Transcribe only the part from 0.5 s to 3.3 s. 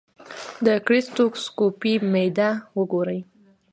د ګیسټروسکوپي معده ګوري.